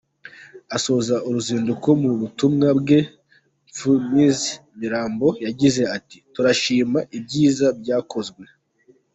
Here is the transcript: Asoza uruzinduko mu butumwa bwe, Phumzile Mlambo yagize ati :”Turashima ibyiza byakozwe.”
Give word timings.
Asoza 0.75 1.15
uruzinduko 1.27 1.87
mu 2.01 2.11
butumwa 2.19 2.67
bwe, 2.79 2.99
Phumzile 3.75 4.39
Mlambo 4.79 5.27
yagize 5.45 5.81
ati 5.97 6.17
:”Turashima 6.33 6.99
ibyiza 7.17 7.67
byakozwe.” 7.81 8.43